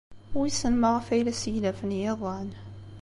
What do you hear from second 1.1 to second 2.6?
la sseglafen yiḍan.